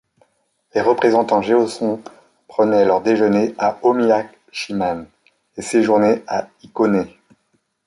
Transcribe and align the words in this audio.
Les 0.73 0.81
représentants 0.81 1.43
Jeoson 1.43 2.01
prenaient 2.47 2.85
leur 2.85 3.01
déjeuner 3.01 3.53
à 3.59 3.77
Omihachiman 3.83 5.05
et 5.57 5.61
séjournaient 5.61 6.23
à 6.25 6.47
Hikone. 6.63 7.07